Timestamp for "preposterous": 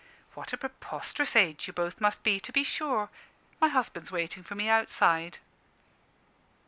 0.57-1.35